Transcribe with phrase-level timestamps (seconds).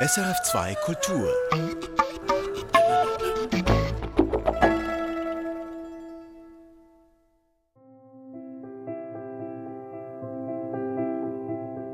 [0.00, 1.28] SRF2 Kultur.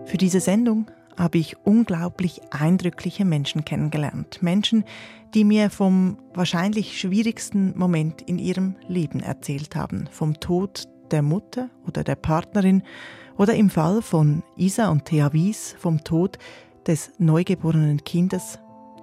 [0.04, 4.42] Für diese Sendung habe ich unglaublich eindrückliche Menschen kennengelernt.
[4.42, 4.84] Menschen,
[5.32, 10.10] die mir vom wahrscheinlich schwierigsten Moment in ihrem Leben erzählt haben.
[10.12, 12.82] Vom Tod der Mutter oder der Partnerin
[13.36, 16.38] oder im Fall von Isa und Thea Wies vom Tod
[16.86, 18.58] des neugeborenen Kindes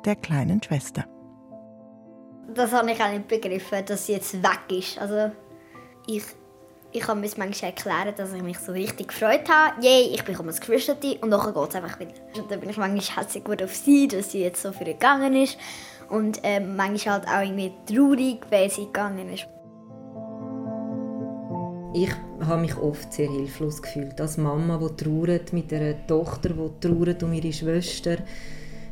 [0.05, 1.05] der kleinen Schwester.
[2.54, 4.98] Das habe ich auch nicht begriffen, dass sie jetzt weg ist.
[4.99, 5.31] Also
[6.07, 6.23] ich
[6.94, 9.81] ich habe mir manchmal erklären, dass ich mich so richtig gefreut habe.
[9.81, 12.12] Yay, ich bekomme ein Geschwisterte und dann geht es einfach wieder.
[12.38, 15.34] Und dann bin ich manchmal herzlich gut auf sie, dass sie jetzt so viel gegangen
[15.35, 15.57] ist.
[16.09, 19.48] Und äh, manchmal halt auch irgendwie traurig, weil sie gegangen ist.
[21.94, 22.09] Ich
[22.40, 24.20] habe mich oft sehr hilflos gefühlt.
[24.22, 28.18] Als Mama, die trauert, mit einer Tochter, die trauert um ihre Schwester.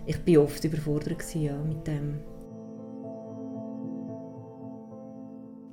[0.06, 2.20] Ich war oft überfordert ja, mit dem.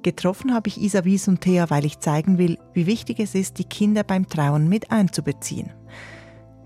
[0.03, 3.59] Getroffen habe ich Isa Wies und Thea, weil ich zeigen will, wie wichtig es ist,
[3.59, 5.73] die Kinder beim Trauen mit einzubeziehen.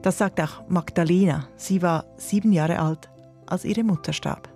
[0.03, 1.49] Das sagt auch Magdalena.
[1.57, 3.09] Sie war sieben Jahre alt,
[3.47, 4.51] als ihre Mutter starb.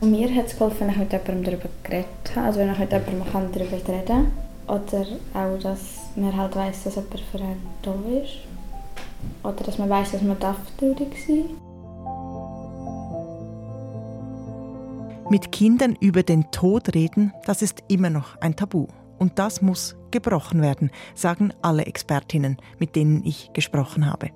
[0.00, 2.46] Mir hat es geholfen, wenn ich mit jemandem darüber geredet habe.
[2.46, 4.32] Also wenn ich mit jemandem darüber reden kann.
[4.66, 5.80] Oder auch, dass
[6.16, 8.38] man halt weiss, dass jemand für einen da ist.
[9.42, 10.58] Oder dass man weiss, dass man traurig
[11.26, 11.64] sein darf.
[15.30, 18.86] Mit Kindern über den Tod reden, das ist immer noch ein Tabu.
[19.18, 24.30] Und das muss gebrochen werden, sagen alle Expertinnen, mit denen ich gesprochen habe.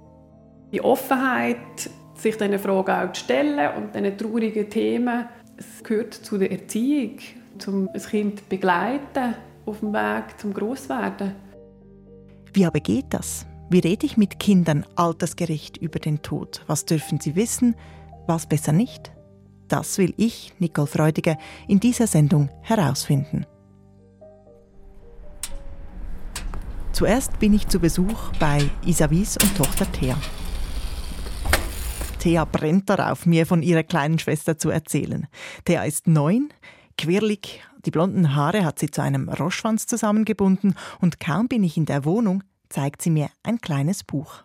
[0.73, 1.57] Die Offenheit,
[2.15, 7.19] sich diesen Fragen auch zu stellen und diesen traurigen Themen, es gehört zu der Erziehung,
[7.67, 9.35] um ein Kind zu begleiten
[9.69, 11.35] auf dem Weg zum Grosswerden.
[12.53, 13.47] Wie aber geht das?
[13.71, 16.63] Wie rede ich mit Kindern altersgerecht über den Tod?
[16.67, 17.77] Was dürfen sie wissen?
[18.27, 19.13] Was besser nicht?
[19.69, 21.37] Das will ich, Nicole Freudiger,
[21.69, 23.45] in dieser Sendung herausfinden.
[26.93, 30.17] Zuerst bin ich zu Besuch bei Isavis und Tochter Thea.
[32.19, 35.29] Thea brennt darauf, mir von ihrer kleinen Schwester zu erzählen.
[35.65, 36.49] Thea ist neun,
[36.97, 41.87] quirlig, die blonden Haare hat sie zu einem Roschwanz zusammengebunden und kaum bin ich in
[41.87, 44.43] der Wohnung, zeigt sie mir ein kleines Buch.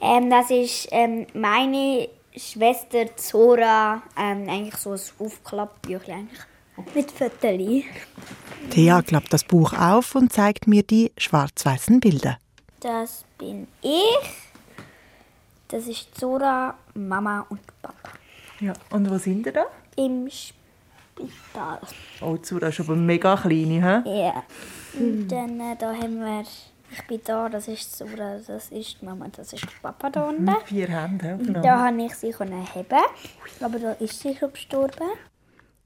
[0.00, 6.28] Ähm, das ist ähm, meine Schwester Zora ähm, eigentlich so ein Aufklappbüchlein
[6.94, 7.84] mit Fotos.
[8.70, 12.38] Thea klappt das Buch auf und zeigt mir die schwarz-weißen Bilder.
[12.80, 14.46] Das bin ich.
[15.68, 18.10] Das ist Zora, Mama und Papa.
[18.60, 19.66] Ja, und wo sind ihr da?
[19.96, 20.28] Im
[21.16, 21.80] Spital.
[22.20, 24.02] Oh, Zora ist aber mega klein, hä?
[24.04, 24.42] Ja.
[24.98, 26.44] Und dann äh, da haben wir
[26.90, 30.44] ich bin da, das ist so, das ist Mama, das ist Papa da unten.
[30.44, 31.44] Mit vier Händen.
[31.44, 31.60] Genau.
[31.60, 33.02] Da habe ich sie heben,
[33.60, 35.10] aber da ist sie schon gestorben.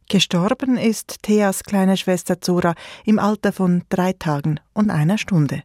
[0.08, 2.74] Gestorben ist Theas kleine Schwester Zora
[3.04, 5.62] im Alter von drei Tagen und einer Stunde.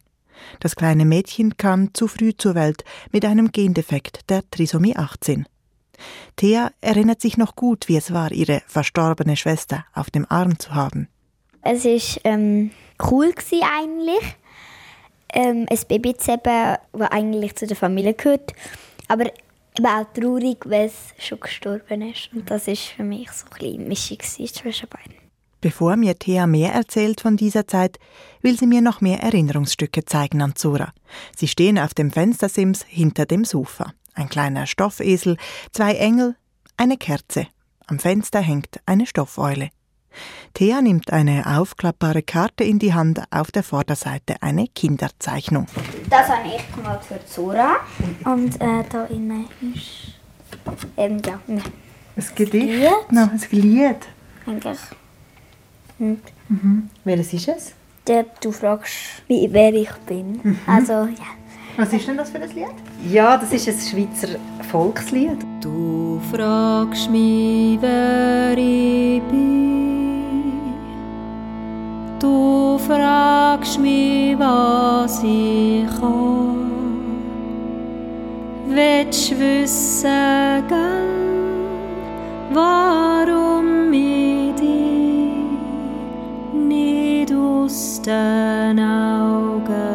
[0.60, 5.46] Das kleine Mädchen kam zu früh zur Welt mit einem Gendefekt der Trisomie 18.
[6.36, 10.74] Thea erinnert sich noch gut, wie es war, ihre verstorbene Schwester auf dem Arm zu
[10.74, 11.08] haben.
[11.62, 12.70] Es war ähm,
[13.10, 14.36] cool eigentlich
[15.32, 18.52] ähm, ein Baby zu haben, das eigentlich zu der Familie gehört.
[19.08, 22.30] Aber eben auch traurig, weil es schon gestorben ist.
[22.32, 25.14] Und das war für mich so ein bisschen Mischung zwischen beiden.
[25.60, 27.98] Bevor mir Thea mehr erzählt von dieser Zeit,
[28.42, 30.92] will sie mir noch mehr Erinnerungsstücke zeigen an Zora.
[31.34, 33.92] Sie stehen auf dem Fenstersims hinter dem Sofa.
[34.16, 35.36] Ein kleiner Stoffesel,
[35.72, 36.36] zwei Engel,
[36.78, 37.48] eine Kerze.
[37.86, 39.68] Am Fenster hängt eine Stoffeule.
[40.54, 45.66] Thea nimmt eine aufklappbare Karte in die Hand, auf der Vorderseite eine Kinderzeichnung.
[46.08, 47.76] Das habe ich gemalt für Zora.
[48.24, 50.14] Und äh, da innen ist.
[50.96, 51.62] Ähm, ja, ne.
[52.16, 52.54] Ein Gedicht?
[52.54, 53.12] Lied.
[53.12, 54.08] No, ein Lied.
[54.46, 54.78] Eigentlich.
[55.98, 56.88] Und mhm.
[57.04, 57.72] Welches ist es?
[58.06, 58.94] Der, du fragst,
[59.28, 60.40] wie, wer ich bin.
[60.42, 60.58] Mhm.
[60.66, 61.36] Also, ja.
[61.76, 62.74] Was ist denn das für ein Lied?
[63.06, 64.38] Ja, das ist ein Schweizer
[64.70, 65.36] Volkslied.
[65.60, 70.54] Du fragst mich, wer ich bin.
[72.18, 76.70] Du fragst mich, was ich kann.
[78.68, 81.56] Willst du wissen, gell,
[82.54, 85.34] warum ich dich
[86.54, 89.85] nicht aus den Augen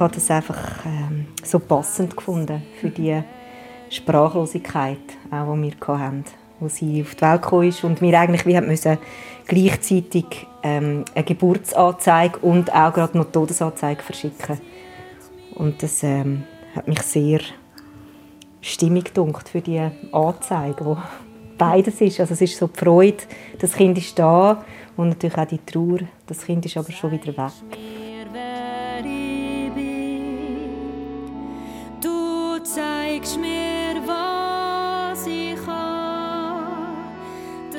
[0.00, 3.22] Ich habe das einfach ähm, so passend gefunden für die
[3.90, 4.96] Sprachlosigkeit,
[5.30, 6.24] auch, die wir hatten
[6.58, 8.96] wo sie auf die Welt gekommen ist und wir eigentlich wie müssen
[9.46, 14.58] gleichzeitig ähm, eine Geburtsanzeige und auch gerade noch Todesanzeige verschicken.
[15.56, 16.44] Und das ähm,
[16.74, 17.40] hat mich sehr
[18.62, 20.96] stimmig dunkt für die Anzeige, wo
[21.58, 22.20] beides ist.
[22.20, 23.24] Also es ist so die Freude,
[23.58, 24.64] das Kind ist da
[24.96, 27.99] und natürlich auch die Trauer, das Kind ist aber schon wieder weg.
[33.22, 33.50] Ich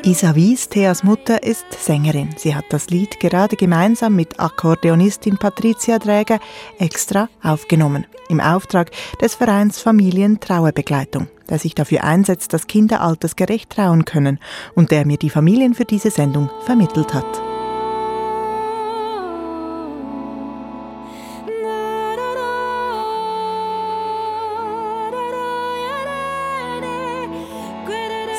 [0.03, 2.29] Isavis, Theas Mutter, ist Sängerin.
[2.35, 6.39] Sie hat das Lied gerade gemeinsam mit Akkordeonistin Patricia Dräger
[6.79, 8.05] extra aufgenommen.
[8.27, 8.89] Im Auftrag
[9.21, 14.39] des Vereins Familien Trauerbegleitung, der sich dafür einsetzt, dass Kinder altersgerecht trauen können
[14.73, 17.50] und der mir die Familien für diese Sendung vermittelt hat.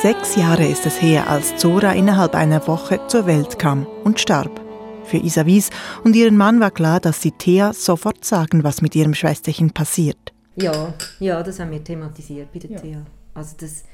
[0.03, 4.59] Sechs Jahre ist es her, als Zora innerhalb einer Woche zur Welt kam und starb.
[5.05, 5.69] Für Isavis
[6.03, 10.33] und ihren Mann war klar, dass sie Thea sofort sagen, was mit ihrem Schwesterchen passiert.
[10.57, 12.79] Ja, ja, das haben wir thematisiert bei der ja.
[12.81, 13.05] Thea.
[13.33, 13.85] Also das,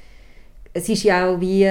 [0.72, 1.70] es ist ja auch wie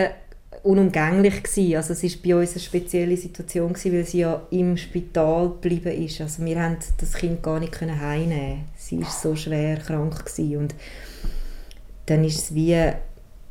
[0.64, 1.76] unumgänglich gewesen.
[1.76, 6.02] Also es ist bei uns eine spezielle Situation gewesen, weil sie ja im Spital geblieben
[6.06, 6.22] ist.
[6.22, 8.70] Also wir haben das Kind gar nicht können heimnehmen.
[8.78, 10.60] Sie ist so schwer krank gewesen.
[10.60, 10.76] und
[12.10, 12.92] dann ist es wie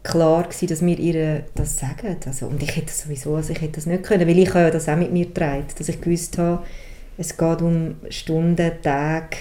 [0.08, 2.16] klar gewesen, dass wir ihr das sagen.
[2.26, 4.88] Also, und ich hätte sowieso, also ich hätte das nicht können, weil ich ja das
[4.88, 6.64] auch mit mir getragen, dass ich gewusst habe,
[7.16, 9.36] es geht um Stunden, Tage.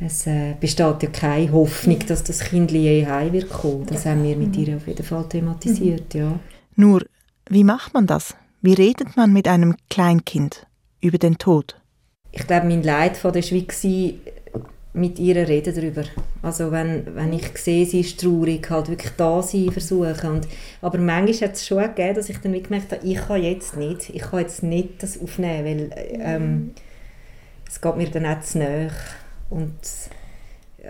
[0.00, 3.86] Es äh, besteht ja keine Hoffnung, dass das Kind je heim wird kommen.
[3.86, 6.38] Das haben wir mit ihr auf jeden Fall thematisiert, ja.
[6.74, 7.04] Nur,
[7.48, 8.34] wie macht man das?
[8.62, 10.66] Wie redet man mit einem Kleinkind
[11.00, 11.80] über den Tod?
[12.32, 13.42] Ich glaube, mein Leid der war,
[14.92, 16.02] mit ihr reden darüber.
[16.42, 20.30] Also wenn, wenn ich sehe, sie ist traurig, halt wirklich da sein versuchen.
[20.30, 20.48] Und,
[20.82, 24.10] aber manchmal hat es schon gegeben, dass ich dann gemerkt habe, ich kann jetzt nicht,
[24.10, 26.74] ich kann jetzt nicht das aufnehmen, weil ähm,
[27.68, 28.90] es geht mir dann auch zu nahe.
[29.48, 29.74] Und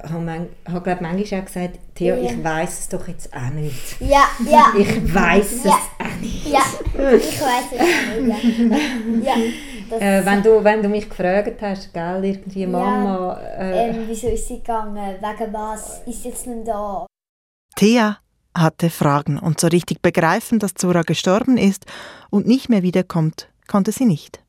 [0.03, 2.31] habe, man, habe glaube manchmal auch gesagt, Theo, ja.
[2.31, 4.01] ich weiß es doch jetzt auch nicht.
[4.01, 4.73] Ja, ja.
[4.79, 5.73] Ich weiß ja.
[5.73, 6.47] es auch nicht.
[6.47, 6.63] Ja,
[7.17, 9.25] ich weiß es auch nicht.
[9.25, 9.35] Ja.
[9.35, 9.43] ja
[9.93, 13.39] äh, wenn, du, wenn du mich gefragt hast, gell, irgendwie Mama...
[13.41, 14.97] Äh, ähm, wieso ist sie gegangen?
[14.97, 17.07] Wegen was ist jetzt nicht da?
[17.77, 18.19] Thea
[18.55, 21.87] hatte Fragen und so richtig begreifen, dass Zora gestorben ist
[22.31, 24.43] und nicht mehr wiederkommt, konnte sie nicht.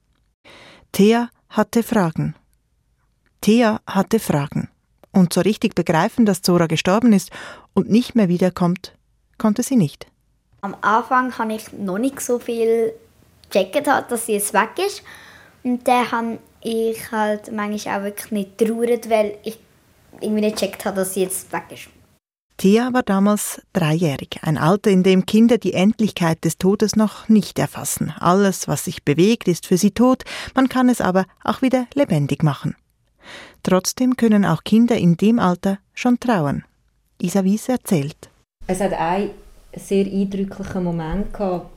[0.92, 2.36] Thea hatte Fragen.
[3.42, 4.70] Thea hatte Fragen.
[5.12, 7.32] Und so richtig begreifen, dass Zora gestorben ist
[7.74, 8.94] und nicht mehr wiederkommt,
[9.38, 10.08] konnte sie nicht.
[10.62, 12.94] Am Anfang habe ich noch nicht so viel
[13.50, 15.04] gecheckt, dass sie jetzt weg ist.
[15.64, 19.60] Und dann habe ich halt manchmal auch wirklich nicht traurig, weil ich
[20.20, 21.90] irgendwie nicht gecheckt habe, dass sie jetzt weg ist.
[22.58, 27.58] Thea war damals dreijährig, ein Alter, in dem Kinder die Endlichkeit des Todes noch nicht
[27.58, 28.14] erfassen.
[28.20, 32.44] Alles, was sich bewegt, ist für sie tot, man kann es aber auch wieder lebendig
[32.44, 32.76] machen.
[33.64, 36.64] Trotzdem können auch Kinder in dem Alter schon trauern.
[37.20, 38.30] Isavis erzählt.
[38.68, 39.32] Es hat einen
[39.76, 41.72] sehr eindrücklichen Moment gehabt,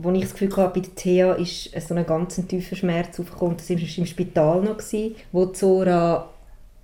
[0.00, 3.56] wo ich das Gefühl hatte, bei der Thea ist so ein ganz tiefer Schmerz aufgekommen.
[3.56, 4.78] Das war im Spital noch,
[5.32, 6.28] wo Zora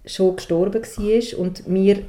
[0.04, 2.02] schon gestorben war und wir,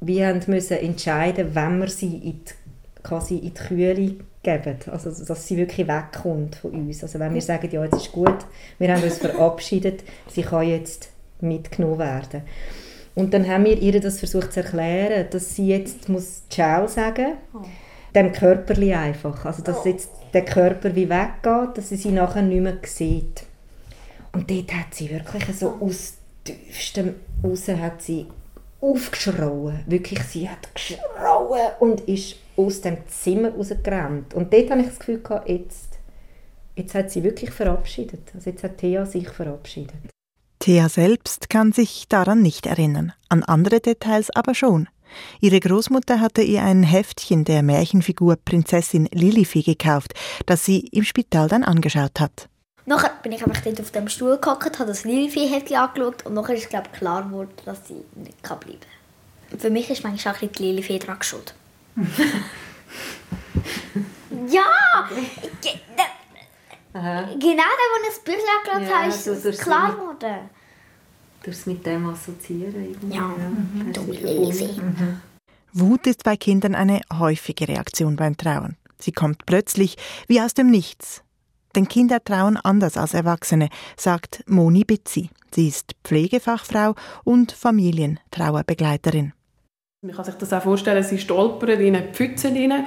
[0.00, 5.46] wir müssen entscheiden, wenn wir sie in die, quasi in die Kühle geben, also dass
[5.46, 7.02] sie wirklich wegkommt von uns.
[7.02, 8.46] Also wenn wir sagen, ja, jetzt ist gut,
[8.78, 11.10] wir haben uns verabschiedet, sie kann jetzt
[11.40, 12.42] mitgenommen werden.
[13.14, 17.34] Und dann haben wir ihr das versucht zu erklären, dass sie jetzt muss Ciao sagen
[17.52, 17.68] muss, oh.
[18.14, 19.44] dem Körperli einfach.
[19.44, 19.88] Also dass oh.
[19.88, 23.44] jetzt der Körper wie weggeht, dass sie sie nachher nicht mehr sieht.
[24.32, 28.26] Und dort hat sie wirklich so aus tiefstem raus hat sie
[28.80, 29.80] aufgeschrauen.
[29.86, 34.34] Wirklich, sie hat geschrauen und ist aus dem Zimmer rausgerannt.
[34.34, 35.98] Und dort habe ich das Gefühl, gehabt, jetzt,
[36.76, 38.30] jetzt hat sie wirklich verabschiedet.
[38.34, 39.96] Also jetzt hat Thea sich verabschiedet.
[40.60, 44.88] Thea selbst kann sich daran nicht erinnern, an andere Details aber schon.
[45.40, 50.14] Ihre Großmutter hatte ihr ein Heftchen der Märchenfigur Prinzessin Lilifee gekauft,
[50.46, 52.48] das sie im Spital dann angeschaut hat.
[52.86, 56.54] Nachher bin ich einfach dort auf dem Stuhl gehockt, habe das Lilifee-Heftchen angeschaut und nachher
[56.54, 58.78] ist glaube klar geworden, dass sie nicht bleiben
[59.50, 59.58] kann.
[59.58, 61.54] Für mich ist manchmal auch ein die Lilifee dran schuld.
[64.48, 64.62] ja!
[66.94, 67.28] Aha.
[67.38, 70.50] Genau, da, wo ich das Büchlein angeschaut ja, habe, ist es klar geworden.
[71.42, 72.84] Du es mit dem assoziieren.
[72.84, 73.16] Irgendwie.
[73.16, 73.92] Ja, mhm.
[73.92, 75.20] mhm.
[75.72, 78.76] Wut ist bei Kindern eine häufige Reaktion beim Trauen.
[78.98, 81.22] Sie kommt plötzlich wie aus dem Nichts.
[81.76, 85.30] Denn Kinder trauen anders als Erwachsene, sagt Moni Bitzi.
[85.54, 89.32] Sie ist Pflegefachfrau und Familientrauerbegleiterin.
[90.02, 92.86] Man kann sich das auch vorstellen, sie stolpert in eine Pfütze rein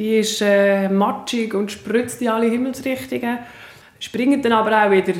[0.00, 3.38] die ist äh, matschig und spritzt in alle Himmelsrichtungen.
[3.98, 5.12] Springen dann aber auch wieder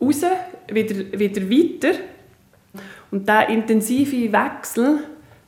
[0.00, 0.22] raus,
[0.70, 1.98] wieder, wieder weiter.
[3.10, 4.98] Und dieser intensive Wechsel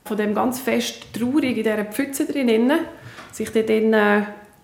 [0.03, 2.79] von dem ganz fest traurig in dieser Pfütze drinnen,
[3.31, 4.23] sich äh,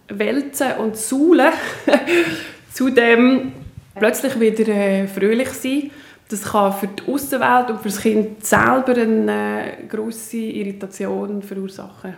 [0.10, 1.54] wälzen und saulen,
[2.74, 3.54] zu dem
[3.96, 5.92] plötzlich wieder äh, fröhlich sein.
[6.30, 12.18] Das kann für die Außenwelt und für das Kind selber eine äh, große Irritation verursachen.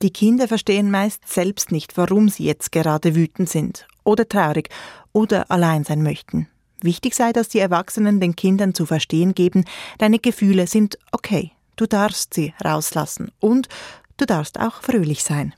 [0.00, 4.68] Die Kinder verstehen meist selbst nicht, warum sie jetzt gerade wütend sind oder traurig
[5.12, 6.48] oder allein sein möchten.
[6.82, 9.64] Wichtig sei, dass die Erwachsenen den Kindern zu verstehen geben,
[9.98, 13.68] deine Gefühle sind okay, du darfst sie rauslassen und
[14.16, 15.54] du darfst auch fröhlich sein.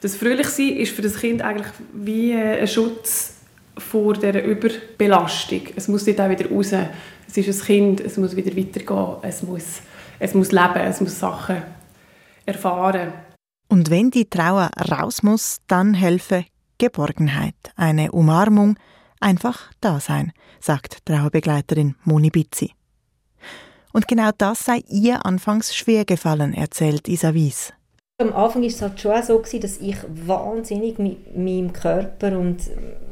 [0.00, 3.34] Das Fröhlichsein ist für das Kind eigentlich wie ein Schutz
[3.78, 5.62] vor der Überbelastung.
[5.76, 6.72] Es muss nicht auch wieder raus.
[7.26, 9.80] Es ist ein Kind, es muss wieder weitergehen, es muss,
[10.18, 11.62] es muss leben, es muss Sachen
[12.46, 13.12] erfahren.
[13.68, 16.44] Und wenn die Trauer raus muss, dann helfe
[16.78, 18.76] Geborgenheit, eine Umarmung,
[19.20, 20.32] einfach da sein,
[20.64, 22.72] sagt Trauerbegleiterin Moni Bizzi.
[23.92, 27.72] Und genau das sei ihr anfangs schwer gefallen, erzählt Isa Wies.
[28.20, 32.58] Am Anfang war es halt schon so, dass ich wahnsinnig mit meinem Körper und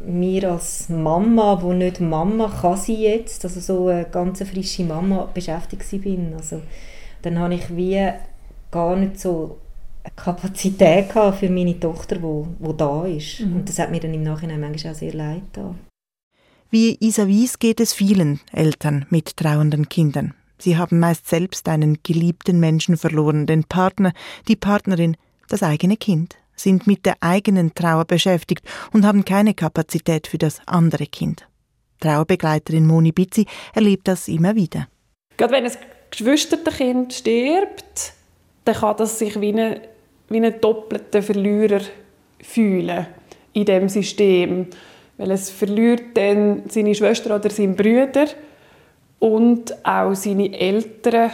[0.07, 5.29] mir als Mama, wo nicht Mama kann sie jetzt, also so eine ganz frische Mama
[5.35, 6.35] beschäftigt bin.
[6.35, 6.63] Also,
[7.23, 8.11] dann habe ich wie
[8.71, 9.59] gar nicht so
[10.17, 13.41] Kapazität für meine Tochter, wo, wo da ist.
[13.41, 13.57] Mhm.
[13.57, 15.79] Und das hat mir dann im Nachhinein manchmal auch sehr leid getan.
[16.75, 20.33] Wie Isa Wies geht es vielen Eltern mit trauernden Kindern.
[20.57, 24.15] Sie haben meist selbst einen geliebten Menschen verloren, den Partner,
[24.49, 25.19] die Partnerin,
[25.51, 30.63] das eigene Kind, sind mit der eigenen Trauer beschäftigt und haben keine Kapazität für das
[30.65, 31.47] andere Kind.
[32.01, 34.89] Trauerbegleiterin Moni Bizzi erlebt das immer wieder.
[35.37, 35.77] Gerade wenn ein
[36.11, 38.15] Geschwisterkind stirbt,
[38.65, 39.79] dann kann das sich wie ein,
[40.31, 41.83] wie ein doppelter Verlierer
[42.41, 43.09] fühlen
[43.53, 44.69] in dem System.
[45.23, 48.27] Weil es verliert dann seine Schwester oder seinen Brüder
[49.21, 51.31] und auch seine Eltern,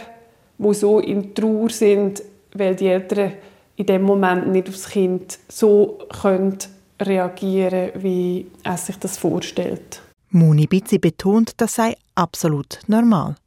[0.59, 2.21] die so in Trauer sind,
[2.53, 3.31] weil die Eltern
[3.77, 6.59] in dem Moment nicht aufs Kind so können
[7.01, 10.03] reagieren wie es sich das vorstellt.
[10.29, 13.37] Moni Bizzi betont, das sei absolut normal.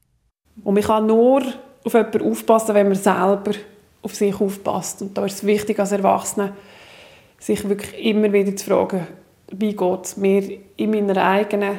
[0.64, 1.42] Und man kann nur
[1.84, 3.52] auf jemanden aufpassen, wenn man selber
[4.02, 5.02] auf sich aufpasst.
[5.02, 6.52] Und da ist es wichtig als Erwachsene,
[7.38, 9.06] sich wirklich immer wieder zu fragen,
[9.52, 11.78] wie geht es mir in meiner eigenen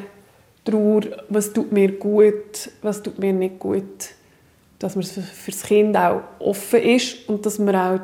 [0.63, 4.09] Trauer, was tut mir gut, was tut mir nicht gut.
[4.79, 7.99] Dass man für das Kind auch offen ist und dass man auch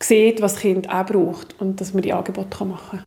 [0.00, 3.04] sieht, was das Kind auch braucht und dass man die Angebote machen kann.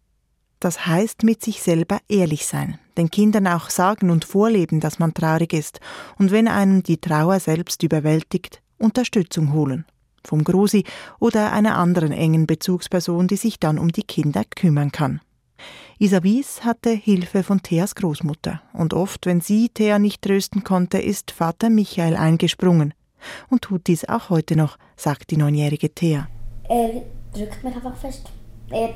[0.59, 5.13] Das heißt mit sich selber ehrlich sein, den Kindern auch sagen und vorleben, dass man
[5.13, 5.79] traurig ist
[6.17, 9.85] und wenn einen die Trauer selbst überwältigt, Unterstützung holen.
[10.23, 10.83] Vom Grosi
[11.19, 15.21] oder einer anderen engen Bezugsperson, die sich dann um die Kinder kümmern kann.
[15.97, 21.31] Isabis hatte Hilfe von Theas Großmutter und oft, wenn sie Thea nicht trösten konnte, ist
[21.31, 22.93] Vater Michael eingesprungen
[23.49, 26.27] und tut dies auch heute noch, sagt die neunjährige Thea.
[26.67, 28.29] Er drückt mich einfach fest.
[28.69, 28.89] Er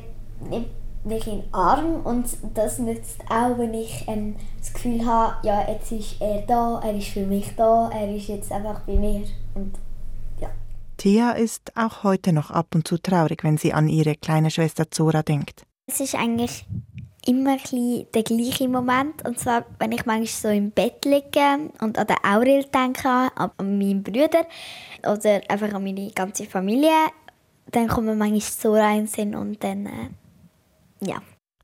[0.49, 0.67] nimmt
[1.03, 5.69] mich in den Arm und das nützt auch, wenn ich ähm, das Gefühl habe, ja,
[5.69, 9.23] jetzt ist er da, er ist für mich da, er ist jetzt einfach bei mir
[9.55, 9.75] und
[10.41, 10.49] ja.
[10.97, 14.91] Thea ist auch heute noch ab und zu traurig, wenn sie an ihre kleine Schwester
[14.91, 15.65] Zora denkt.
[15.91, 16.65] Es ist eigentlich
[17.25, 19.27] immer ein der gleiche Moment.
[19.27, 23.51] Und zwar, wenn ich manchmal so im Bett liege und an den Aurel denke, an
[23.57, 24.45] meinen Bruder
[25.01, 26.91] oder einfach an meine ganze Familie,
[27.71, 30.09] dann kommt mir manchmal so rein Sinn und dann, äh,
[31.01, 31.21] ja.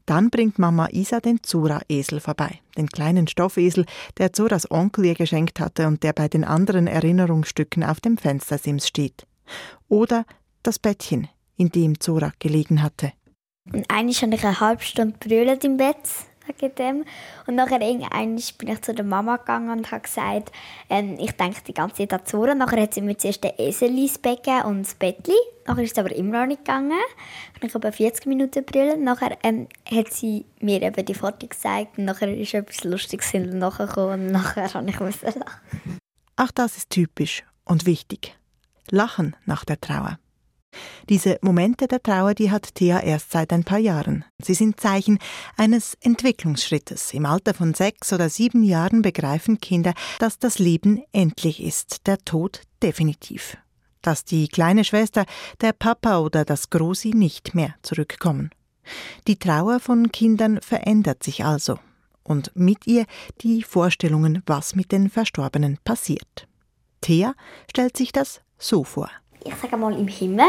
[0.08, 3.86] Dann bringt Mama Isa den Zora-Esel vorbei, den kleinen Stoffesel,
[4.18, 8.88] der Zoras Onkel ihr geschenkt hatte und der bei den anderen Erinnerungsstücken auf dem Fenstersims
[8.88, 9.28] steht.
[9.88, 10.26] Oder
[10.64, 11.28] das Bettchen,
[11.58, 13.14] in dem Zora gelegen hatte.
[13.74, 15.98] Und eigentlich habe ich eine halbe Stunde brüllt im Bett
[16.48, 17.06] wegen dem.
[17.48, 20.52] Und nachher bin ich zu der Mama gegangen und habe gesagt,
[20.90, 22.56] ähm, ich denke die ganze Zeit an Zora.
[22.56, 25.34] Nachher hat sie mir zuerst den Esel ins Bett und das Bettchen.
[25.66, 27.00] Nachher ist es aber immer noch nicht gegangen.
[27.62, 29.04] Ich habe 40 Minuten brüllen.
[29.04, 34.28] Nachher ähm, hat sie mir eben die Foto gezeigt und nachher ist etwas Lustiges nachgekommen
[34.28, 35.44] und nachher habe ich lachen.
[36.38, 38.38] Auch das ist typisch und wichtig.
[38.92, 40.20] Lachen nach der Trauer.
[41.10, 44.26] Diese Momente der Trauer, die hat Thea erst seit ein paar Jahren.
[44.42, 45.20] Sie sind Zeichen
[45.58, 47.14] eines Entwicklungsschrittes.
[47.14, 52.18] Im Alter von sechs oder sieben Jahren begreifen Kinder, dass das Leben endlich ist, der
[52.20, 53.58] Tod definitiv.
[54.02, 55.26] Dass die kleine Schwester,
[55.62, 58.52] der Papa oder das Großi nicht mehr zurückkommen.
[59.28, 61.80] Die Trauer von Kindern verändert sich also.
[62.24, 63.06] Und mit ihr
[63.42, 66.48] die Vorstellungen, was mit den Verstorbenen passiert.
[67.02, 67.36] Thea
[67.70, 69.10] stellt sich das so vor
[69.46, 70.46] ich sage mal, im Himmel.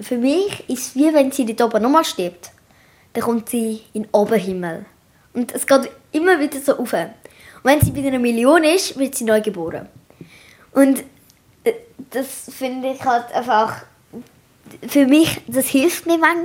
[0.00, 2.50] Für mich ist es wie wenn sie dort oben nochmal stirbt.
[3.12, 4.84] Dann kommt sie in den Oberhimmel.
[5.32, 6.92] Und es geht immer wieder so auf.
[6.92, 7.14] Und
[7.62, 9.88] wenn sie bei einer Million ist, wird sie neu geboren.
[10.72, 11.04] Und
[11.64, 11.72] äh,
[12.10, 13.84] das finde ich halt einfach
[14.88, 16.44] für mich, das hilft mir manchmal,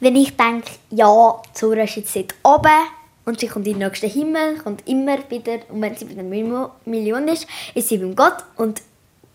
[0.00, 2.88] wenn ich denke, ja, Zora ist jetzt dort oben
[3.24, 6.70] und sie kommt in den nächsten Himmel, kommt immer wieder, und wenn sie bei einer
[6.84, 8.82] Million ist, ist sie beim Gott und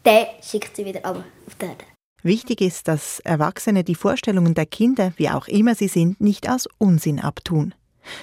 [0.05, 1.23] der schickt sie wieder auf
[1.59, 1.85] die Erde.
[2.23, 6.67] Wichtig ist, dass Erwachsene die Vorstellungen der Kinder, wie auch immer sie sind, nicht als
[6.79, 7.75] Unsinn abtun,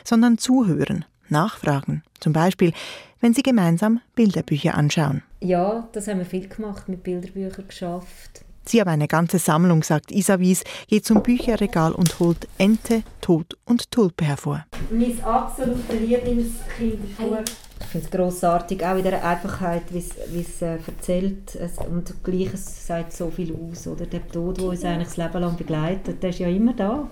[0.02, 2.02] sondern zuhören, nachfragen.
[2.18, 2.72] Zum Beispiel,
[3.20, 5.22] wenn sie gemeinsam Bilderbücher anschauen.
[5.40, 8.44] Ja, das haben wir viel gemacht, mit Bilderbüchern geschafft.
[8.64, 13.90] Sie haben eine ganze Sammlung, sagt Isavis, geht zum Bücherregal und holt Ente, Tod und
[13.90, 14.64] Tulpe hervor.
[14.90, 19.98] Mein absoluter Lieblingskind Ich finde es grossartig, auch in der Einfachheit, wie
[20.40, 21.58] es äh, erzählt.
[21.90, 23.86] Und gleich es sagt so viel aus.
[23.88, 24.06] Oder?
[24.06, 27.08] Der Tod, der uns eigentlich das Leben lang begleitet, der ist ja immer da.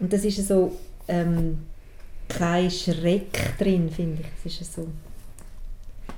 [0.00, 0.72] Und das ist so
[1.06, 1.58] ähm,
[2.28, 4.52] kein Schreck drin, finde ich.
[4.52, 4.88] Es ist so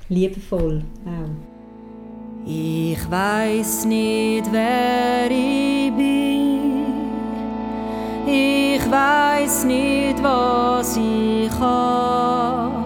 [0.09, 1.62] liebevoll auch.
[2.45, 6.83] Ich weiß nicht, wer ich bin.
[8.27, 12.85] Ich weiß nicht, was ich habe.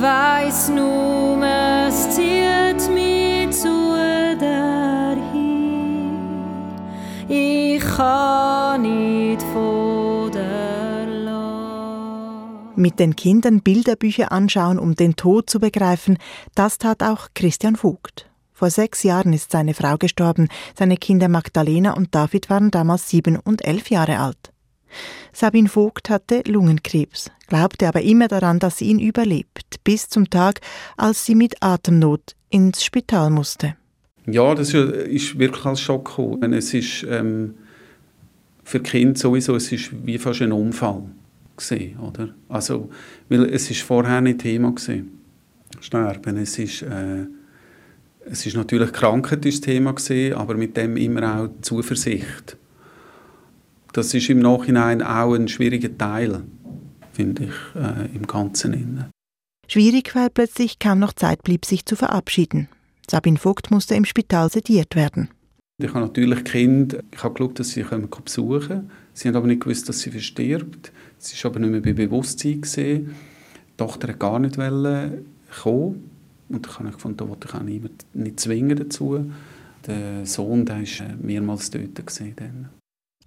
[0.00, 3.96] Weiß nur, es zieht mich zu
[4.38, 6.12] dahin.
[7.28, 12.70] Ich kann nicht von der Lage.
[12.76, 16.18] Mit den Kindern Bilderbücher anschauen, um den Tod zu begreifen,
[16.54, 18.31] das tat auch Christian Vogt.
[18.62, 20.46] Vor sechs Jahren ist seine Frau gestorben.
[20.78, 24.52] Seine Kinder Magdalena und David waren damals sieben und elf Jahre alt.
[25.32, 30.60] Sabine Vogt hatte Lungenkrebs, glaubte aber immer daran, dass sie ihn überlebt, bis zum Tag,
[30.96, 33.74] als sie mit Atemnot ins Spital musste.
[34.26, 36.52] Ja, das ist wirklich als Schock gekommen.
[36.52, 37.54] Es ist ähm,
[38.62, 41.02] für Kind sowieso, es ist wie fast ein Unfall
[41.56, 42.28] gesehen, oder?
[42.48, 42.90] Also,
[43.28, 45.18] weil es ist vorher nicht Thema gewesen.
[45.80, 47.26] Sterben, es ist äh,
[48.26, 52.56] es ist natürlich Krankheit das Thema gewesen, aber mit dem immer auch Zuversicht.
[53.92, 56.42] Das ist im Nachhinein auch ein schwieriger Teil,
[57.12, 58.72] finde ich, äh, im Ganzen.
[58.72, 59.10] Innen.
[59.68, 62.68] Schwierig, weil plötzlich kaum noch Zeit blieb, sich zu verabschieden.
[63.10, 65.28] Sabine Vogt musste im Spital sediert werden.
[65.78, 68.90] Ich habe natürlich Kind, ich habe geschaut, dass sie besuchen können.
[69.14, 70.92] Sie haben aber nicht gewusst, dass sie verstirbt.
[71.18, 72.62] Sie war aber nicht mehr bei Bewusstsein.
[72.62, 73.06] Die
[73.76, 76.11] Tochter wollte gar nicht kommen.
[76.52, 79.30] Und ich habe gefunden, da wollte ich auch niemand nicht zwingen dazu.
[79.86, 81.94] Der Sohn, der war äh, mehrmals dort.
[81.96, 82.68] Gewesen,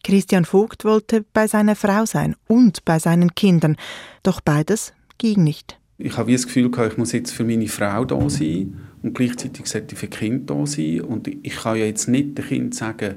[0.03, 3.75] Christian Vogt wollte bei seiner Frau sein und bei seinen Kindern.
[4.21, 5.79] Doch beides ging nicht.
[5.97, 9.95] Ich habe das Gefühl, ich muss jetzt für meine Frau da sein und gleichzeitig sollte
[9.95, 11.01] ich für Kind da sein.
[11.01, 13.15] Und ich kann ja jetzt nicht dem Kind sagen,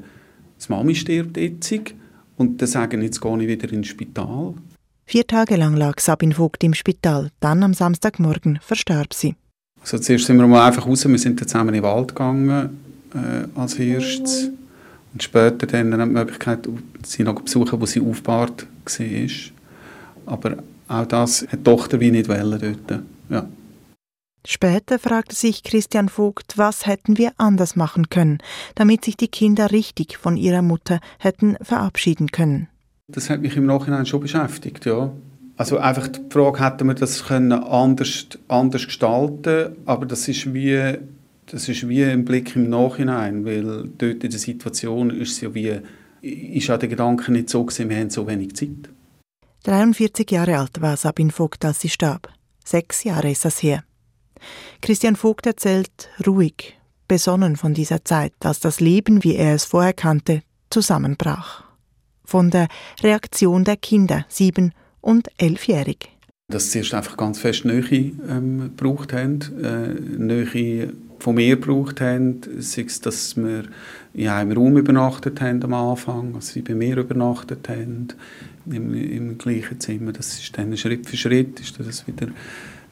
[0.60, 1.72] die Mami stirbt jetzt
[2.36, 4.54] und dann sagen, jetzt gehe ich wieder ins Spital.
[5.04, 7.30] Vier Tage lang lag Sabine Vogt im Spital.
[7.40, 9.34] Dann am Samstagmorgen verstarb sie.
[9.80, 12.78] Also zuerst sind wir mal einfach raus, wir sind dann zusammen in den Wald gegangen
[13.14, 14.50] äh, als erstes.
[15.12, 16.68] Und später dann die Möglichkeit,
[17.02, 20.34] sie noch zu besuchen, wo sie aufgebahrt war.
[20.34, 20.56] Aber
[20.88, 23.02] auch das hat die Tochter wie nicht wollen dort.
[23.30, 23.46] Ja.
[24.46, 28.38] Später fragte sich Christian Vogt, was hätten wir anders machen können,
[28.74, 32.68] damit sich die Kinder richtig von ihrer Mutter hätten verabschieden können.
[33.08, 35.10] Das hat mich im Nachhinein schon beschäftigt, ja.
[35.58, 40.96] Also einfach die Frage, hätten wir das können anders, anders gestalten aber das ist wie
[41.46, 45.54] das ist wie ein Blick im Nachhinein, weil dort in der Situation ist es ja
[45.54, 45.80] wie,
[46.20, 48.90] ist ja der Gedanke nicht so gewesen, wir haben so wenig Zeit.
[49.64, 52.28] 43 Jahre alt war Sabine Vogt, als sie starb.
[52.64, 53.82] Sechs Jahre ist das her.
[54.82, 59.94] Christian Vogt erzählt ruhig, besonnen von dieser Zeit, als das Leben, wie er es vorher
[59.94, 61.64] kannte, zusammenbrach.
[62.24, 62.68] Von der
[63.02, 66.10] Reaktion der Kinder, sieben und elfjährig.
[66.50, 72.00] Dass sie erst einfach ganz fest Nähe ähm, gebraucht haben, äh, Nähe von mir gebraucht
[72.00, 73.64] haben, sei es, dass wir
[74.14, 78.08] in einem Raum übernachtet haben am Anfang, dass sie bei mir übernachtet haben,
[78.66, 80.12] im, im gleichen Zimmer.
[80.12, 82.28] Das ist dann Schritt für Schritt ist das wieder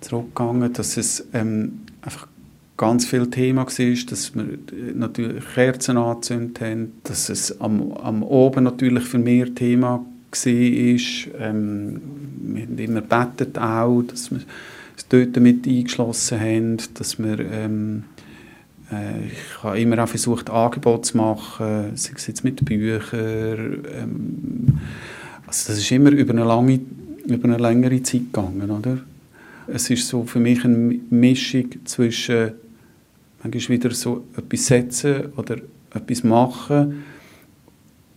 [0.00, 2.28] zurückgegangen, dass es ähm, einfach
[2.76, 8.22] ganz viel Thema war, dass wir äh, natürlich Kerzen angezündet haben, dass es am, am
[8.22, 10.04] Oben natürlich für mehr Thema
[10.44, 11.48] war.
[11.48, 12.00] Ähm,
[12.38, 14.40] wir haben immer gebetet auch, dass wir
[14.94, 18.04] das Töten mit eingeschlossen haben, dass wir ähm,
[18.90, 23.84] äh, ich habe immer auch versucht, Angebote zu machen, sei es jetzt mit Büchern.
[23.94, 24.78] Ähm,
[25.46, 26.80] also das ist immer über eine, lange,
[27.26, 28.98] über eine längere Zeit gegangen, oder?
[29.68, 32.52] Es ist so für mich eine Mischung zwischen
[33.42, 35.56] manchmal wieder so etwas setzen oder
[35.92, 37.04] etwas machen.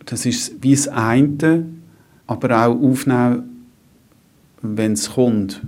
[0.05, 1.65] Das ist wie das eine,
[2.29, 3.65] aber auch aufnehmen,
[4.61, 5.61] wenn es kommt.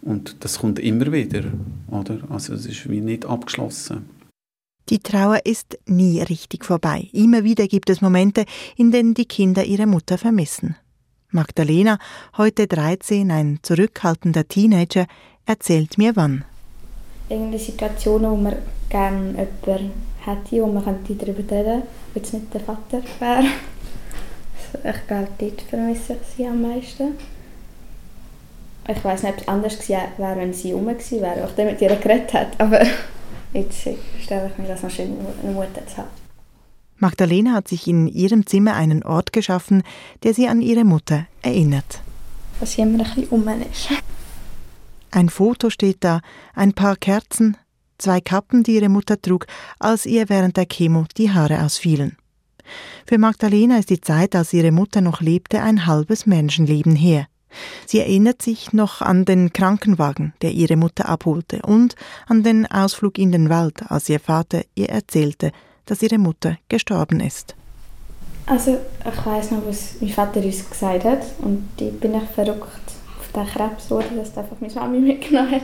[0.00, 1.42] Und das kommt immer wieder,
[1.90, 2.18] oder?
[2.30, 4.08] Also es ist wie nicht abgeschlossen.
[4.88, 7.08] Die Trauer ist nie richtig vorbei.
[7.12, 8.44] Immer wieder gibt es Momente,
[8.76, 10.76] in denen die Kinder ihre Mutter vermissen.
[11.30, 11.98] Magdalena,
[12.38, 15.06] heute 13, ein zurückhaltender Teenager,
[15.44, 16.44] erzählt mir wann.
[17.28, 18.54] Irgendeine Situationen, wo man
[18.88, 19.90] gerne jemanden
[20.24, 21.82] hätte, wo man darüber reden könnte,
[22.14, 23.44] wenn es nicht der Vater wäre.
[24.84, 27.14] Ich glaube, dort vermisse ich sie am meisten.
[28.88, 31.80] Ich weiß nicht, ob es anders gewesen wäre, wenn sie rum gewesen wäre, auch mit
[31.80, 32.48] ihr geredet hat.
[32.60, 32.80] Aber
[33.52, 33.88] jetzt
[34.22, 36.08] stelle ich mir das noch schön, eine Mutter zu haben.
[36.98, 39.82] Magdalena hat sich in ihrem Zimmer einen Ort geschaffen,
[40.22, 42.00] der sie an ihre Mutter erinnert.
[42.58, 43.88] Dass sie immer ein bisschen um ist.
[45.10, 46.20] Ein Foto steht da,
[46.54, 47.56] ein paar Kerzen,
[47.98, 49.46] zwei Kappen, die ihre Mutter trug,
[49.78, 52.16] als ihr während der Chemo die Haare ausfielen.
[53.06, 57.26] Für Magdalena ist die Zeit, als ihre Mutter noch lebte, ein halbes Menschenleben her.
[57.86, 61.94] Sie erinnert sich noch an den Krankenwagen, der ihre Mutter abholte, und
[62.26, 65.52] an den Ausflug in den Wald, als ihr Vater ihr erzählte,
[65.86, 67.54] dass ihre Mutter gestorben ist.
[68.46, 72.92] Also ich weiß noch, was mein Vater uns gesagt hat und ich bin ich verrückt
[73.18, 75.62] auf den Krebs geworden, dass einfach meine Mami mitgenommen hat.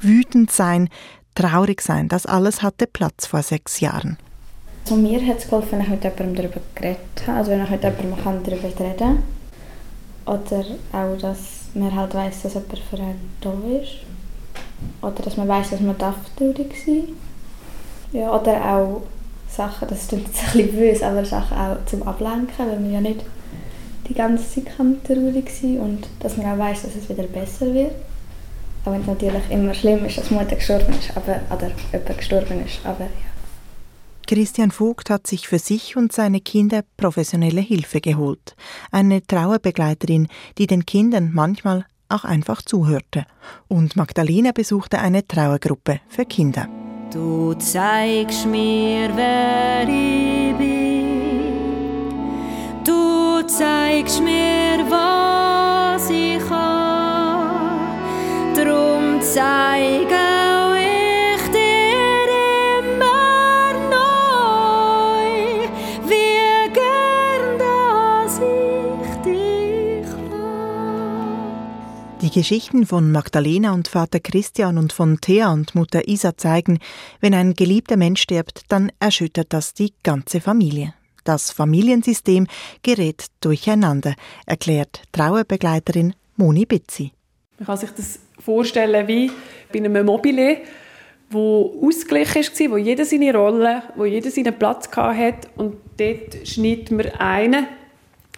[0.00, 0.88] Wütend sein,
[1.34, 4.16] traurig sein, das alles hatte Platz vor sechs Jahren.
[4.90, 7.70] Also mir hat es geholfen, wenn ich mit jemandem darüber geredet habe, also wenn ich
[7.70, 9.22] mit jemandem darüber reden kann.
[10.26, 11.38] Oder auch, dass
[11.74, 13.98] man halt weiss, dass jemand für einen da ist.
[15.00, 18.12] Oder dass man weiss, dass man traurig sein darf.
[18.12, 19.02] Ja, oder auch
[19.48, 23.00] Sachen, das klingt jetzt ein bisschen böse, aber Sachen auch zum Ablenken, weil man ja
[23.00, 23.24] nicht
[24.08, 24.74] die ganze Zeit
[25.06, 27.92] traurig sein kann und dass man auch weiß, dass es wieder besser wird.
[28.84, 32.66] Auch wenn es natürlich immer schlimm ist, dass Mutter gestorben ist, aber, oder jemand gestorben
[32.66, 33.29] ist, aber ja.
[34.30, 38.54] Christian Vogt hat sich für sich und seine Kinder professionelle Hilfe geholt.
[38.92, 43.26] Eine Trauerbegleiterin, die den Kindern manchmal auch einfach zuhörte.
[43.66, 46.68] Und Magdalena besuchte eine Trauergruppe für Kinder.
[47.12, 51.74] Du zeigst mir, wer ich bin.
[52.84, 57.98] Du zeigst mir, was ich kann.
[58.54, 60.19] Drum zeige
[72.30, 76.78] Die Geschichten von Magdalena und Vater Christian und von Thea und Mutter Isa zeigen,
[77.20, 80.94] wenn ein geliebter Mensch stirbt, dann erschüttert das die ganze Familie.
[81.24, 82.46] Das Familiensystem
[82.84, 84.14] gerät durcheinander,
[84.46, 87.10] erklärt Trauerbegleiterin Moni Bitzi.
[87.58, 89.32] Man kann sich das vorstellen wie
[89.72, 90.58] bei einem Mobile,
[91.30, 96.92] wo ausgeglichen war, wo jeder seine Rolle, wo jeder seinen Platz hatte und dort schneidet
[96.92, 97.66] man einen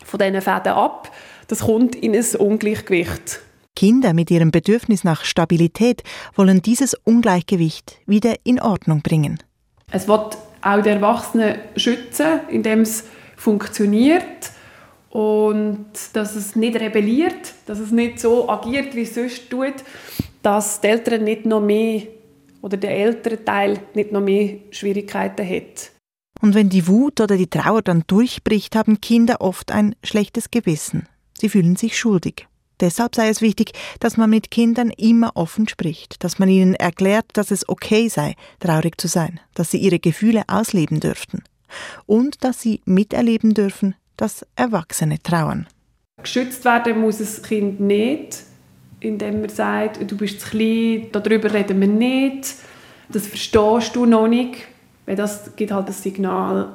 [0.02, 1.14] von diesen Fäden ab.
[1.48, 3.42] Das kommt in ein Ungleichgewicht.
[3.74, 6.02] Kinder mit ihrem Bedürfnis nach Stabilität
[6.34, 9.38] wollen dieses Ungleichgewicht wieder in Ordnung bringen.
[9.90, 13.04] Es wird auch die Erwachsenen schützen, indem es
[13.36, 14.50] funktioniert
[15.10, 19.74] und dass es nicht rebelliert, dass es nicht so agiert, wie es sonst tut,
[20.42, 22.02] dass die Eltern nicht noch mehr
[22.62, 25.90] oder der ältere Teil nicht noch mehr Schwierigkeiten hat.
[26.40, 31.06] Und wenn die Wut oder die Trauer dann durchbricht, haben Kinder oft ein schlechtes Gewissen.
[31.38, 32.46] Sie fühlen sich schuldig.
[32.82, 37.26] Deshalb sei es wichtig, dass man mit Kindern immer offen spricht, dass man ihnen erklärt,
[37.34, 41.44] dass es okay sei, traurig zu sein, dass sie ihre Gefühle ausleben dürften
[42.06, 45.68] und dass sie miterleben dürfen, dass Erwachsene trauern.
[46.20, 48.40] Geschützt werden muss das Kind nicht,
[48.98, 52.54] indem man sagt, du bist zu klein, darüber reden wir nicht,
[53.10, 54.56] das verstehst du noch nicht.
[55.06, 56.72] Weil das gibt halt das Signal,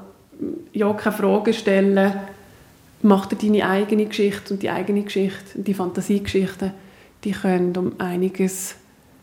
[0.71, 2.13] ja, keine Fragen stellen,
[3.01, 6.73] mach dir deine eigene Geschichte und die eigene Geschichte und die Fantasiegeschichten,
[7.23, 8.75] die können um einiges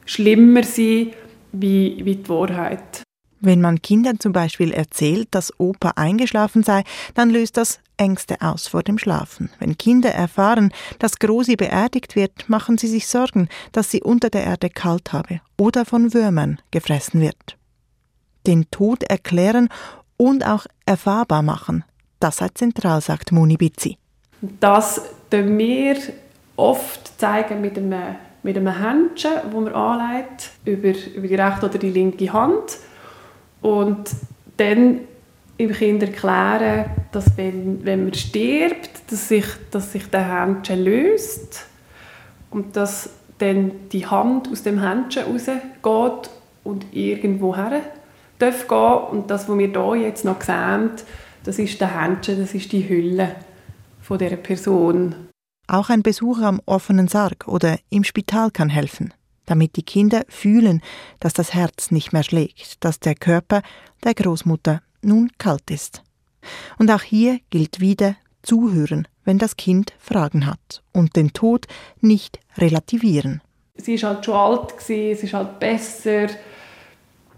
[0.04, 1.12] schlimmer sein
[1.52, 3.02] wie, wie die Wahrheit.
[3.40, 6.82] Wenn man Kindern zum Beispiel erzählt, dass Opa eingeschlafen sei,
[7.14, 9.50] dann löst das Ängste aus vor dem Schlafen.
[9.58, 14.44] Wenn Kinder erfahren, dass Grosi beerdigt wird, machen sie sich Sorgen, dass sie unter der
[14.44, 17.58] Erde kalt habe oder von Würmern gefressen wird.
[18.46, 19.68] Den Tod erklären
[20.16, 21.84] und auch erfahrbar machen,
[22.20, 23.96] das sei zentral, sagt Moni Bizzi.
[24.60, 25.00] Das
[25.30, 25.96] zeigen wir
[26.56, 31.78] oft zeigen mit einem, mit einem Händchen, das man anlegt, über, über die rechte oder
[31.78, 32.78] die linke Hand.
[33.60, 34.10] Und
[34.56, 35.00] dann
[35.56, 41.66] im Kind erklären, dass wenn, wenn man stirbt, dass sich, dass sich der Händchen löst
[42.50, 46.30] und dass dann die Hand aus dem Händchen rausgeht
[46.64, 47.80] und irgendwo her
[48.38, 48.98] darf gehen.
[49.10, 50.90] Und das, was wir hier jetzt noch sehen,
[51.44, 53.36] das ist der Händchen, das ist die Hülle
[54.00, 55.14] von der Person.
[55.66, 59.14] Auch ein Besuch am offenen Sarg oder im Spital kann helfen.
[59.46, 60.80] damit die Kinder fühlen,
[61.20, 63.62] dass das Herz nicht mehr schlägt, dass der Körper
[64.02, 66.02] der Großmutter nun kalt ist.
[66.78, 71.66] Und auch hier gilt wieder zuhören, wenn das Kind Fragen hat und den Tod
[72.00, 73.40] nicht relativieren.
[73.76, 76.28] Sie ist halt schon alt, gewesen, es ist halt besser.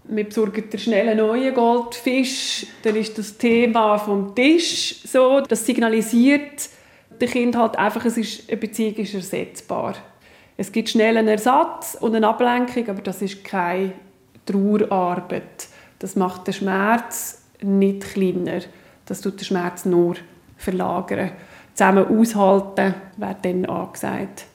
[0.09, 5.41] Wir besorgen den schnellen neuen Goldfisch, dann ist das Thema vom Tisch so.
[5.41, 6.69] Das signalisiert
[7.19, 9.95] dem Kind halt einfach, es ist, eine Beziehung ist ersetzbar.
[10.55, 13.93] Es gibt schnell einen Ersatz und eine Ablenkung, aber das ist keine
[14.45, 15.67] Trauerarbeit.
[15.99, 18.61] Das macht den Schmerz nicht kleiner.
[19.05, 20.15] Das tut den Schmerz nur
[20.57, 21.31] verlagern.
[21.73, 24.45] Zusammen aushalten wird dann angesagt.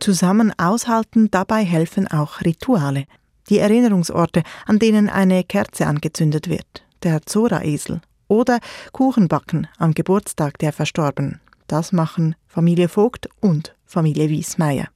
[0.00, 3.04] Zusammen aushalten, dabei helfen auch Rituale.
[3.48, 8.60] Die Erinnerungsorte, an denen eine Kerze angezündet wird, der Zora-Esel oder
[8.92, 11.40] Kuchenbacken am Geburtstag der Verstorbenen.
[11.66, 14.88] Das machen Familie Vogt und Familie Wiesmeier.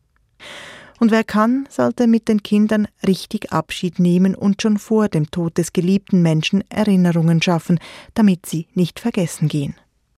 [0.99, 5.59] Und wer kann, sollte mit den Kindern richtig Abschied nehmen und schon vor dem Tod
[5.59, 7.79] des geliebten Menschen Erinnerungen schaffen,
[8.15, 9.75] damit sie nicht vergessen gehen.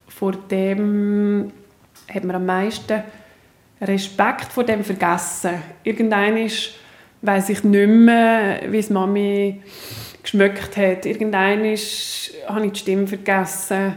[0.06, 1.52] Vor dem
[2.08, 3.02] hat man am meisten
[3.80, 5.62] Respekt vor dem vergessen.
[5.82, 6.74] Irgendein ist
[7.22, 9.62] weiß ich nicht mehr, wie es Mami
[10.22, 11.06] geschmeckt hat.
[11.06, 13.94] Irgendein ist habe ich die Stimme vergessen.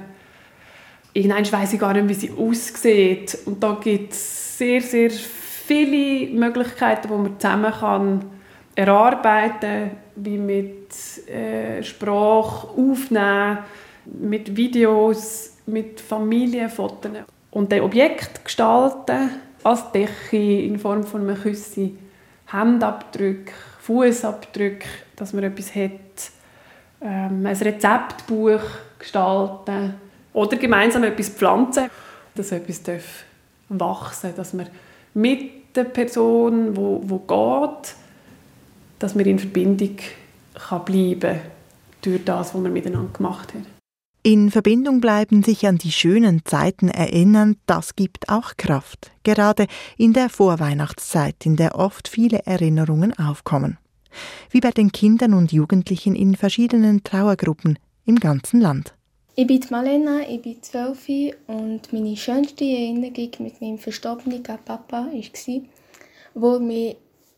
[1.13, 3.37] Irgendein weiß ich gar nicht, wie sie aussieht.
[3.45, 8.25] Und da gibt es sehr, sehr viele Möglichkeiten, die man zusammen kann
[8.75, 13.59] erarbeiten wie mit äh, Sprache aufnehmen,
[14.05, 17.11] mit Videos, mit Familienfotos.
[17.51, 19.31] Und das Objekt gestalten
[19.63, 21.95] als Decke in Form von einem Küssi,
[22.51, 24.81] Handabdruck, Fußabdruck,
[25.15, 25.91] dass man etwas hat,
[27.01, 28.61] ähm, ein Rezeptbuch
[28.99, 29.95] gestalten
[30.33, 31.89] oder gemeinsam etwas pflanzen,
[32.35, 32.81] dass etwas
[33.69, 34.67] wachsen darf, dass man
[35.13, 37.95] mit der Person, wo, wo geht,
[38.99, 39.97] dass man in Verbindung
[40.53, 41.39] kann bleiben
[42.01, 43.63] durch das, was man miteinander gemacht hat.
[44.23, 49.65] In Verbindung bleiben, sich an die schönen Zeiten erinnern, das gibt auch Kraft, gerade
[49.97, 53.79] in der Vorweihnachtszeit, in der oft viele Erinnerungen aufkommen.
[54.51, 58.93] Wie bei den Kindern und Jugendlichen in verschiedenen Trauergruppen im ganzen Land.
[59.33, 61.07] Ich bin Malena, ich bin zwölf
[61.47, 65.07] und meine schönste Erinnerung mit meinem verstorbenen Papa war,
[66.35, 66.95] wo mir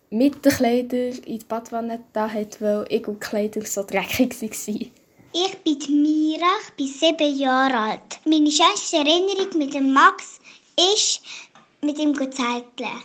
[0.09, 4.33] mit den Kleidern in die Badwanne da hat, weil ich und die Kleider so dreckig
[4.41, 4.91] waren.
[5.35, 8.19] Ich bin Mira, ich bin sieben Jahre alt.
[8.23, 10.39] Meine schönste Erinnerung mit dem Max
[10.77, 11.21] ist
[11.81, 13.01] mit ihm Zelteln.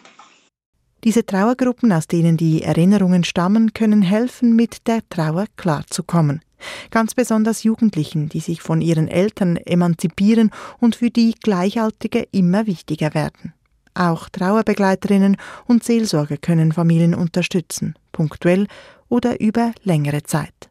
[1.04, 6.42] Diese Trauergruppen, aus denen die Erinnerungen stammen, können helfen, mit der Trauer klarzukommen.
[6.90, 13.14] Ganz besonders Jugendlichen, die sich von ihren Eltern emanzipieren und für die Gleichaltrige immer wichtiger
[13.14, 13.54] werden.
[13.94, 18.66] Auch Trauerbegleiterinnen und Seelsorger können Familien unterstützen, punktuell
[19.08, 20.68] oder über längere Zeit.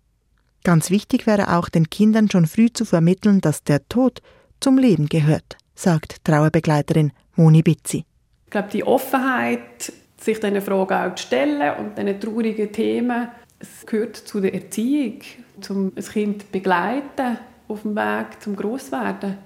[0.67, 4.21] Ganz wichtig wäre auch den Kindern schon früh zu vermitteln, dass der Tod
[4.59, 8.03] zum Leben gehört, sagt Trauerbegleiterin Moni Bizzi.
[8.43, 13.85] Ich glaube, die Offenheit, sich diesen Fragen auch zu stellen und diesen traurigen Themen es
[13.85, 15.21] gehört zu der Erziehung,
[15.69, 17.37] um ein Kind begleiten
[17.69, 19.37] auf dem Weg zum Großwerden.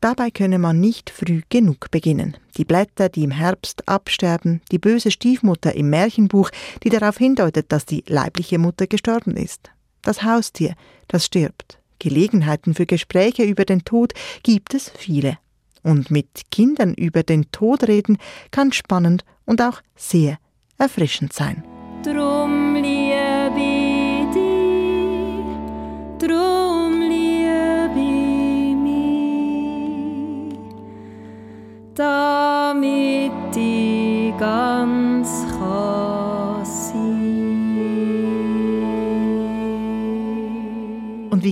[0.00, 2.36] Dabei könne man nicht früh genug beginnen.
[2.56, 6.50] Die Blätter, die im Herbst absterben, die böse Stiefmutter im Märchenbuch,
[6.84, 9.72] die darauf hindeutet, dass die leibliche Mutter gestorben ist.
[10.02, 10.74] Das Haustier,
[11.08, 11.78] das stirbt.
[11.98, 15.38] Gelegenheiten für Gespräche über den Tod gibt es viele.
[15.82, 18.18] Und mit Kindern über den Tod reden
[18.50, 20.38] kann spannend und auch sehr
[20.78, 21.64] erfrischend sein.
[22.04, 22.74] Drum